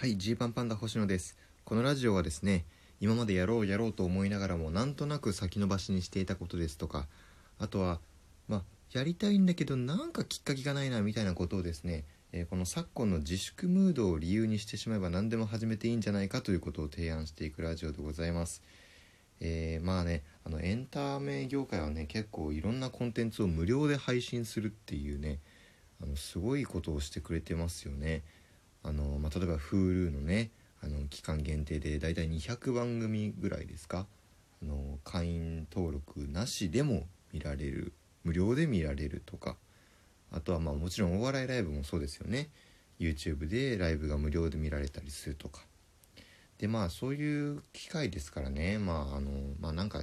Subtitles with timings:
[0.00, 2.64] はいジーパンパンダ星野ですこのラジオはですね
[3.00, 7.08] 今までやろうやろうと思いながらもなんとなく先延ばしにしていたことですとか
[7.58, 7.98] あとは
[8.46, 18.62] まあやりたいんだけどなんかきっかけがないなみたいなことをですね、えーこの昨今の自粛ムードを理由にしてしまえば何でも始めていいんじゃないかということを提案していくラジオでございます
[19.40, 25.40] えーまあねあのエンタメ業界はね結構いろんなコンテンツを無料で配信するっていうね
[26.00, 28.22] あのすごいことをしてくれてますよね。
[28.82, 30.50] あのまあ、例えば Hulu のね
[30.82, 34.06] あの期間限定でだいたい200番組ぐらいですか？
[34.62, 37.92] あの会員登録なしでも見られる
[38.24, 39.56] 無料で見られるとか。
[40.30, 42.50] あとはまあもちろんお笑いライブもそうですよね。
[43.00, 45.62] YouTube でライブが無料で見られたりするとか。
[46.58, 48.78] でまあそういう機会ですからね。
[48.78, 50.02] まああのまあなんか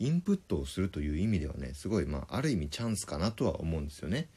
[0.00, 4.28] インプットをするという意味ではねすごいまあある意味チャンスかなとは思うんですよね。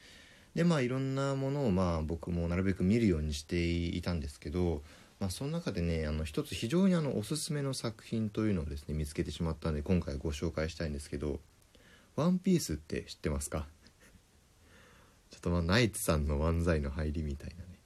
[0.54, 4.82] でまあいろんなものをまあ僕もなるべく見るようにしていたんですけど、
[5.18, 11.40] まあ、その中でねあの一つ非常にあのおすすめの作品というのをですね見つけてしまったんで今回ご紹介したいんですけど
[12.14, 13.66] 「ワンピースって知ってますか？
[15.30, 17.80] ちょっとまあナイツさんの漫才の入りみたいなね、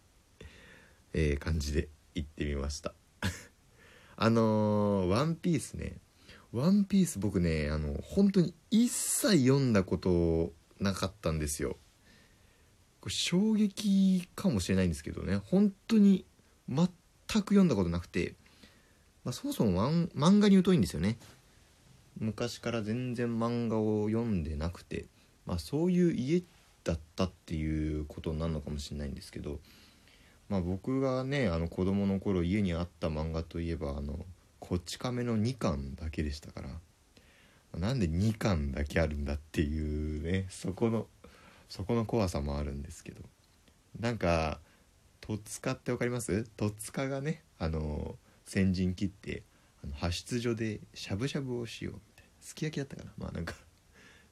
[1.14, 2.92] えー感じで言ってみました。
[4.16, 5.96] あのーワンピースね
[6.52, 11.78] ワンピース僕ねあの本当に一切読んだことなかったんですよ。
[13.08, 15.40] これ衝撃かもしれないんですけどね。
[15.46, 16.26] 本当に
[16.68, 16.86] 全
[17.26, 18.34] く読んだことなくて、
[19.24, 19.82] まあ、そもそも
[20.14, 21.16] 漫画に疎いんですよね。
[22.18, 25.06] 昔から全然漫画を読んでなくて、
[25.46, 26.42] まあ、そういう家
[26.84, 29.58] だったっていうことなのかもしれないんですけど、
[30.50, 34.18] まあ、僕がねあの子供の頃家にあった漫画といえばあの
[34.58, 36.68] こち亀の2巻だけでしたから。
[37.76, 41.06] なんで2巻だけあるんだっていうねそこの
[41.68, 43.22] そこの怖さもあるんですけど。
[43.98, 44.60] なんか
[45.20, 46.44] 戸塚ってわかります？
[46.56, 48.16] 戸塚がねあの
[48.46, 49.42] 先陣切って
[49.82, 52.30] あの派出所でしゃぶしゃぶをしようみたいな。
[52.40, 53.12] すき焼きだったかな？
[53.18, 53.54] まあなんか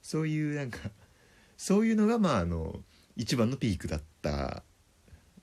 [0.02, 0.78] そういうなんか
[1.56, 2.80] そういうのがまああの
[3.16, 4.62] 一番のピークだった。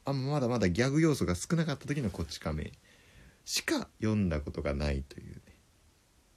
[0.06, 2.72] あまだまだギャグ要素が少なかった時のこっち亀。
[3.46, 5.42] しか読んだことがないというね。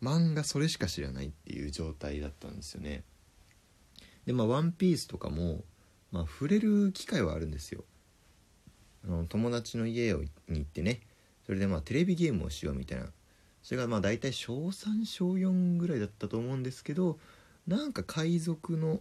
[0.02, 3.04] 漫画それしか知らないっていう状態だったんですよね。
[4.26, 5.64] でまあ「ワンピースとかも、
[6.10, 7.84] まあ、触れる機会はあるんですよ。
[9.04, 11.00] あの友達の家に行ってね
[11.46, 13.12] それでまあテレビゲームをしようみたいな。
[13.62, 17.18] それがまあ大体小3小4ぐらいだったと思うんですけど
[17.66, 19.00] なんか海賊の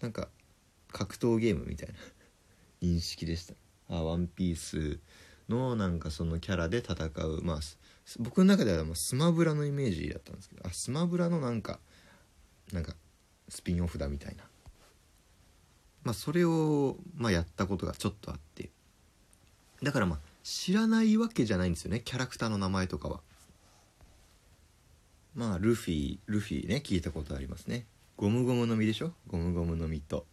[0.00, 0.28] なんか
[0.92, 1.94] 格闘ゲームみたいな
[2.82, 3.54] 認識でした。
[3.88, 5.00] あワンピース
[5.48, 7.42] のなんかそのキャラで戦う。
[7.42, 7.60] まあ
[8.20, 11.80] 僕の中ではスマブラのイメージだったんですけどあスマブラのなんか
[12.72, 12.94] なんか
[13.48, 14.48] スピンオフだみたいな。
[16.06, 18.70] まあそれをまあやったことがちょっとあって。
[19.82, 23.20] だからまあ知らないわけじゃないんですよねキャラクターの名前とかは。
[25.34, 27.86] まあルフィルフィね聞いたことありますね。
[28.16, 29.12] ゴムゴムの実でしょ？
[29.26, 30.26] ゴムゴムの実と。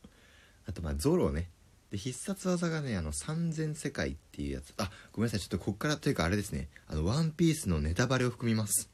[0.67, 1.50] あとまあゾロね。
[1.90, 4.75] で必殺技がねあの三千世界っていうやつ。
[4.78, 6.69] あごめんなさいちょっとこっからというかあれですね。
[6.88, 8.90] あのワンピースのネタバレを含みます。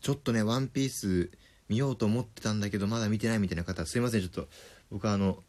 [0.00, 1.30] ちょっとねワンピース
[1.68, 4.48] 見ようと思ってたんだけどまだ見てないみたいな方すいませんちょっと。
[4.90, 5.42] 僕はあの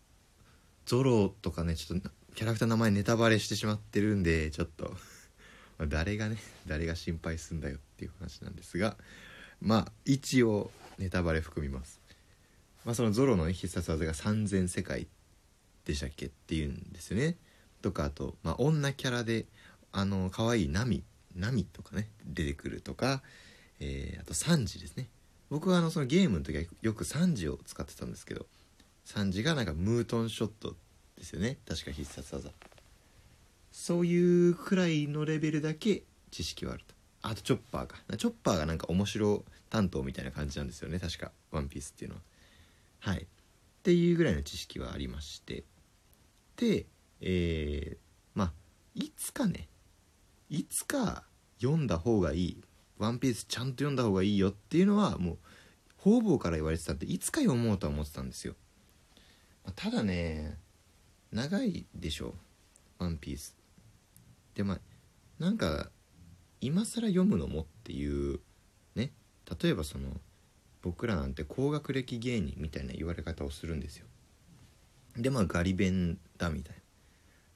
[0.88, 4.96] ゾロとかねちょっとキャラクターの名前ネタバレしてしまってるんでちょっと。
[5.90, 8.98] 誰がね誰が心配すんだよっていう話なんですが
[9.62, 12.00] まあ一応ネタバレ含みます。
[12.86, 15.08] まあそのゾロの必殺技が三千世界
[15.86, 17.36] でしたっけっていうんですよね。
[17.81, 19.46] とかあと、まあ、女キャラで
[19.92, 21.04] あの可愛いナミ
[21.36, 23.22] ナミとかね出てくるとか、
[23.81, 25.09] えーあとサンジですね。
[25.50, 28.48] 僕はあのそのゲームの時はよくサンジを使ってたんですけど
[29.07, 30.75] サンジがなんかムートンショット
[31.18, 31.59] ですよね。
[31.66, 32.51] 確か必殺技。
[33.72, 36.94] そういうくらいのレベルだけ知識はあると。
[37.22, 38.00] あとチョッパーか。
[38.18, 41.00] チョッパーがなんか面白担当みたいな感じなんですよね。
[41.00, 42.22] 確か「ワンピースっていうのは。
[43.00, 43.22] はい。
[43.23, 43.25] っ
[43.81, 45.63] ていうぐらいの知識はありまして。
[46.57, 46.85] で
[47.22, 47.97] えー
[48.38, 48.53] まあ
[48.94, 49.69] いつかね。
[50.50, 51.24] いつか
[51.62, 52.62] 読んだ方がいい
[53.00, 55.38] 「ワンピースちゃんと読んだ方がいいよっていうのはもう
[55.95, 58.56] 方々から言われてたんでいつか読もうとは思ってたんですよ、
[59.75, 60.58] ただね
[61.31, 62.36] 長いでしょ
[63.00, 63.56] 「ワンピース。
[64.56, 64.80] でまあ
[65.40, 65.92] なんか
[66.62, 68.40] 今更読むのもっていう
[68.96, 69.12] ね？
[69.62, 70.19] 例えばその
[70.81, 74.08] 僕らなんて高学歴芸人みたいな言われ方をするんですよ。
[75.16, 76.81] でまあガリ弁だみたいな。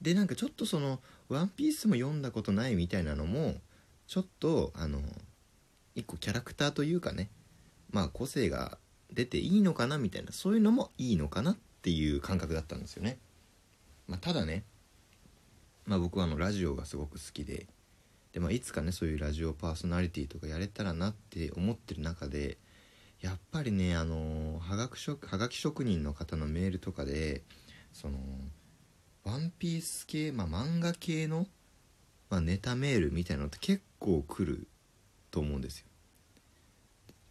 [0.00, 3.60] でなんかちょっとその「ワンピースも読んだことないみたいなのも
[4.06, 5.00] ちょっとあの
[5.94, 7.30] 一個キャラクターというかね。
[7.90, 8.78] まあ個性が
[9.12, 10.32] 出ていいのかなみたいな。
[10.32, 13.18] そういうのもいいのかなっていう感覚だったんですよね、
[14.06, 14.64] まあ、ただね、
[15.86, 17.66] まあ、僕はあのラジオがすごく好きで
[18.32, 22.56] で、まあ、いつかねそういうラジオパーソナリティとかやれたらなって思ってる中で
[23.20, 27.42] やっぱりねあのはが職はがき職人の方のメールとかで
[27.92, 28.18] その
[29.24, 31.46] ワンピース系、まあ、漫画系の、
[32.30, 34.66] まあ、ネタメールみたいなのって結構来る
[35.30, 35.86] と思うんですよ。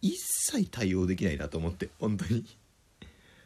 [0.01, 2.45] 一切対応できないなと思って本当に。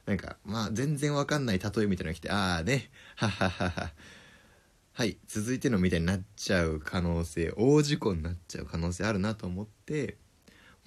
[0.06, 2.90] なんかまあ全然わかんない例えみたいなのが来てああね。
[3.16, 3.92] はははは。
[4.94, 10.16] はい続いてのみたいになっちゃう可能性大事故になっちゃう可能性あるなと思って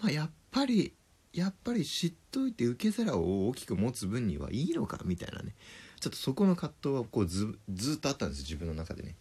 [0.00, 0.94] まあやっぱり
[1.35, 5.55] やっぱり知っといて受け皿を大きく持つ分にはいいのかみたいなね。
[6.00, 9.17] ちょっとそこの葛藤はこうずずっとあったんです自分の中でね。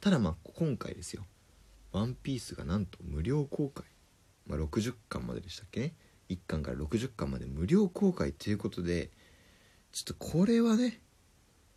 [0.00, 1.24] ただまあ今回ですよ
[1.92, 3.86] 「ワンピースがなんと無料公開、
[4.46, 5.94] まあ、60巻まででしたっけね。
[6.28, 9.10] 1巻から60巻まで無料公開ということで
[9.92, 11.00] ちょっとこれはね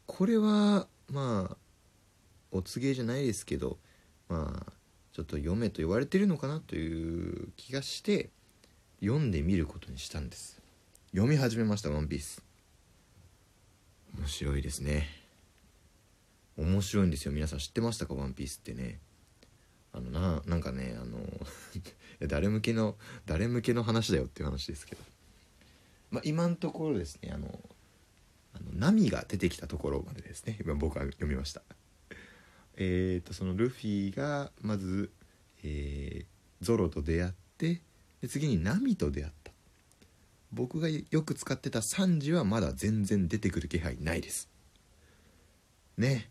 [0.06, 1.58] これはまあ
[2.52, 3.78] お告げじゃないですけど
[4.30, 4.74] まあ
[5.12, 8.30] ちょっと読めと言われてるのかなという気がして
[9.00, 10.62] 読んでみることにしたんです。
[11.12, 12.42] 読み始めました「ワンピース。
[14.18, 15.08] 面白いですね。
[16.58, 17.32] 面白いんですよ。
[17.32, 19.00] 皆さん知ってましたか「ワンピースってね。
[19.92, 21.20] あのななんかねあの
[22.28, 25.02] 誰向けの誰向けの話だよっていう話ですけど。
[26.10, 27.60] まあ今のところですねあの
[28.56, 31.62] あの波が出てきたところまでですね今僕は読みました。
[32.76, 35.12] えっ、とそのルフィがまず、
[35.64, 37.82] えー、ゾロと出会って
[38.22, 39.52] で次に波と出会った。
[40.52, 44.50] 僕がよく使ってたサンジはまだ全然出てくる気配ないです。
[45.98, 46.30] ね。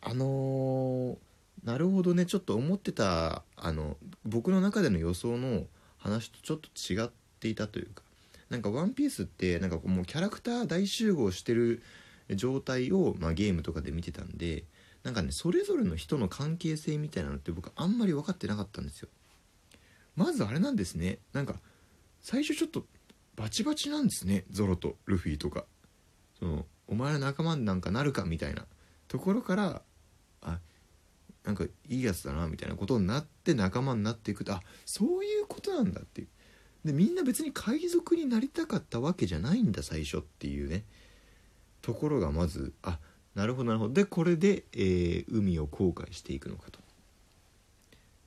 [0.00, 1.16] あのー、
[1.64, 2.26] なるほどね。
[2.26, 5.64] ちょっと思ってたあの僕の中での予想の
[5.98, 7.10] 話とちょっと違っ
[7.40, 8.02] ていたというか
[8.50, 11.82] なんか「ワンピースってなんかもうキャラクター大集合してる
[12.30, 14.64] 状態を、まあ、ゲームとかで見てたんで
[15.02, 19.08] なんかねそれぞれの人の関係性みたいなのって僕あんまり分かってなかったんですよ。
[20.16, 21.18] まずあれなんですね。
[21.32, 21.60] なんか
[22.20, 22.86] 最初ちょっと
[23.36, 24.44] バチバチなんですね。
[24.50, 25.64] ゾロとルフィとか。
[26.38, 28.66] そのお前ら仲間になんかなるかみたいな。
[29.08, 29.82] ところから
[30.42, 30.58] あ
[31.44, 36.28] なんかいいやつだなみたいなことになって仲間になっていくとあそういうことなんだっていう。
[36.86, 40.84] でみんな別に海賊になりたかったわけじゃないんだ最初っていうね。
[41.82, 42.98] ところがまずあ
[43.34, 43.94] なるほどなるほど。
[43.94, 46.80] でこれで、えー、海を航海していくのかと。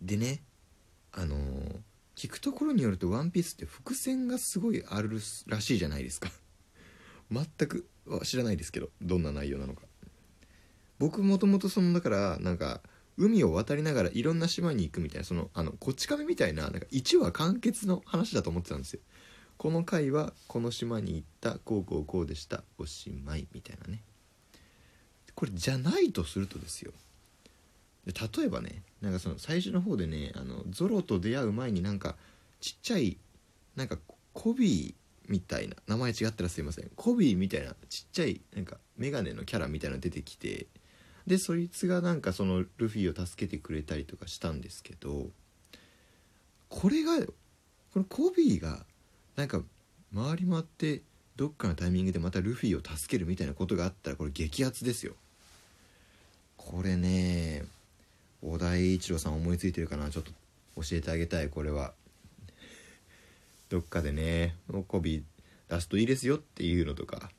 [0.02, 0.42] でね
[1.12, 1.80] あのー、
[2.16, 6.32] 聞くところによると「ワンピースって伏線がすごいあるらしいじゃないですか。
[7.32, 7.88] 全く
[8.24, 9.84] 知らないですけどどんな内容なのか。
[11.00, 12.82] 僕もともとそのだからなんか
[13.20, 19.02] 海を渡りながらいろんな島に行くみたいなそのあのこち亀みたいななんか1話完結の話だと思ってたんですよ。
[19.58, 24.02] この回はこの島に行ったこうこうこうでしたおしまいみたいなね。
[25.36, 26.94] これじゃないとするとですよ。
[28.06, 32.16] 例えばねなんかその最初の方でねあのゾロと出会う前になんか
[32.62, 33.18] ちっちゃい
[33.76, 33.98] なんか
[34.32, 36.90] コビーみたいな名前違ったらすいません。
[36.96, 40.68] コビーみたいなちっちゃいなんかメガネのキャラみたいなの出てきて
[41.28, 45.28] でそいつがなんかそのルフィを助けてくれたりとかしたんですけど
[46.70, 47.18] これが
[47.94, 48.86] このコビーが
[49.36, 49.62] なんか
[50.16, 51.02] 回り回って
[51.36, 55.14] どっかのタイミングでまたルフィを助けるみたいなことがあったらこれ激アツですよ。
[56.58, 57.64] これね
[58.42, 60.10] 小田栄一郎さん思いついてるかな？
[60.10, 60.32] ちょっと
[60.76, 61.94] 教えてあげたいこれは。
[63.70, 64.56] どっかでね
[64.88, 65.24] コビー
[65.70, 67.32] 出すといいですよっていうのとか。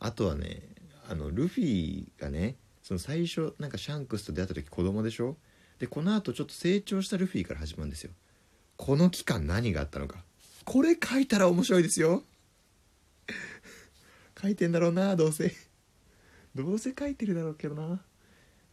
[0.00, 0.62] あとはね
[1.08, 5.36] あのルフィがねその最初なんかシャンクスと出会った時子供でしょ？
[5.78, 8.12] でこのあとちょっと成長したルフィから始まるんですよ。
[8.76, 10.18] この期間何があったのか。
[10.64, 12.22] これ書いたら面白いですよ。
[14.40, 15.52] 書いてんだろうなどうせ。
[16.54, 18.00] どうせ書いてるだろうけどな。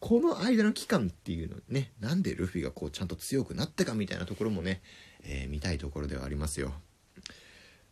[0.02, 4.82] この間の期間っていうのねなんでルフィがこうちゃんと強くなったかみたいなところもね、
[5.24, 6.74] えー、見たいところではありますよ。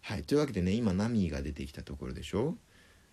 [0.01, 2.57] はいというわけでね今ナミが出てきたところでしょ？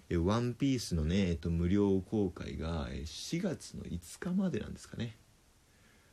[0.09, 5.17] えワンピースのね、えっと、無料公開が4月の5日までなんですかね。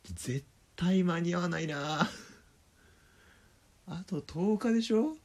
[0.04, 0.44] 絶
[0.76, 2.10] 対間に合わないな。
[3.86, 5.16] あと10日でしょ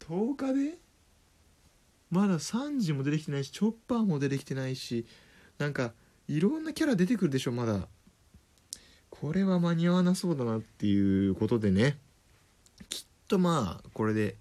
[0.00, 0.78] ？10日で？
[2.10, 5.06] まだ3時も出てきてないしチョッパーも出てきてないし
[5.58, 5.94] なんか
[6.26, 7.88] いろんなキャラ出てくるでしょまだ。
[9.10, 11.98] これは間に合わなそうだなっていうことでね。
[12.88, 14.36] きっとまあこれで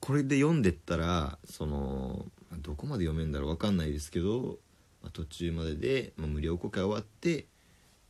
[0.00, 2.24] これで読んでったらその
[2.56, 4.58] どこまで読めるんだろう分かんないですけど、
[5.02, 7.46] まあ、途中までで、まあ、無料公開終わって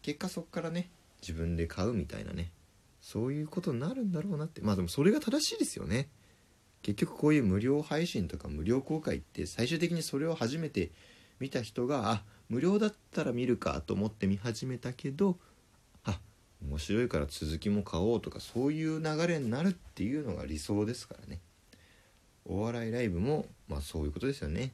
[0.03, 0.91] 結果そっからね
[1.21, 2.53] 自分で買うみたいなね
[3.01, 4.61] そういうことになるんだろうなって。
[4.61, 6.09] まあでもそれが正しいですよね。
[6.83, 10.91] 結局こういう無料配信とか無料公開って最終的にそれを初めて
[11.41, 15.39] 見た人があ無料だったら見るかと思って見始めたけど
[16.05, 16.21] あ
[16.63, 21.41] 面白いから続きも買おうとかそういう流れになるっていうのが理想ですからね。
[22.49, 24.73] お笑いライブもまあそういうことですよね、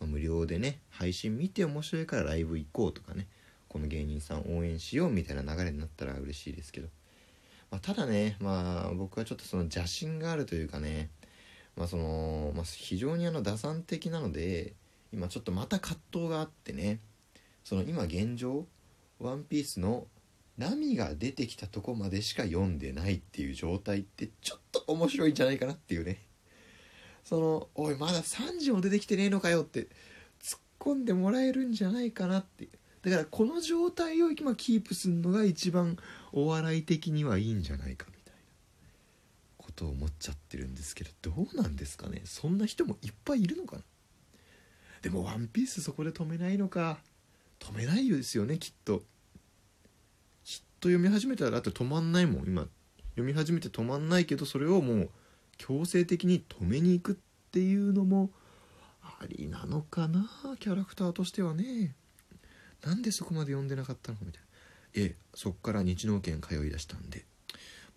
[0.00, 3.26] まあ、無料でね配信見て面白いからライブ行こうとかね
[3.68, 6.88] この芸人さん応援しようみたいな流れになったら嬉しいですけど、
[7.70, 11.10] まあ、ただねまあ僕はちょっとその邪心があるというかね
[11.76, 14.72] まあその、まあ、非常にあの打算的なので
[15.12, 17.00] 今ちょっとまた葛藤があってね
[17.62, 18.66] その今現状
[19.20, 20.06] 「ワンピースの
[20.56, 26.25] 波が出てきたとこまでしか読んでないっていう状態ってちょっと面白いんじゃないかなっていうね。
[27.28, 29.88] その「おいまだ3時も出てきてねえのかよ」って
[30.40, 32.68] 突っ込んでもらえるんじゃないかなって。
[33.02, 35.96] だからこの状態を今キープするのが一番
[36.32, 38.40] お笑い的にはいいんじゃないかみたいな
[39.58, 42.22] ことを思っちゃってるんですけどどうなんですかね？
[42.24, 43.82] そんな人もいっぱいいるのかな？
[45.02, 46.98] でも「ワンピースそこで止めないのか？
[47.58, 49.02] 止めないですよねきっと。
[50.78, 52.68] と読み始めたらだって止まんないもん今。
[53.10, 55.10] 読み始めて止まんないけどそれをもう
[55.58, 57.14] 強制的に止めに行くっ
[57.50, 58.30] ていうのも
[59.02, 60.28] ありなのかな
[60.60, 61.94] キャラクターとしてはね。
[62.84, 64.46] なんでそこまで読んでなかったのかみたいな。
[64.94, 67.24] ええそっから日農研通いだしたんで。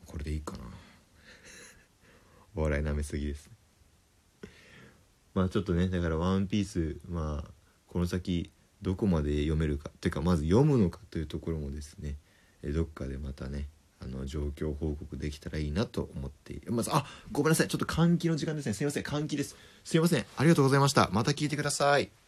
[0.06, 0.63] これでいいかな。
[2.56, 3.48] お笑いなめすぎです。
[3.48, 3.54] ね
[5.34, 7.51] まあちょっとねだから「ワンピースまあ
[7.88, 8.51] この先
[8.82, 9.89] どこまで読めるか。
[9.89, 12.18] っていうかまず読むのかというところもですね。
[12.63, 13.68] どっかでまたね
[14.01, 17.68] あの状況報告できたらいいなと思ってまずあごめんなさい。
[17.68, 18.74] ちょっと換気の時間ですね。
[18.74, 19.03] すいません。
[19.03, 19.56] 換気です。
[19.84, 20.25] すいません。
[20.38, 21.10] ありがとうございました。
[21.12, 22.18] また聞いてください。